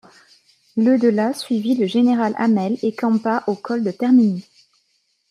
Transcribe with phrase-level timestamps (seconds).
[0.77, 4.43] Le de la suivit le général Hammel et campa au col de Termini.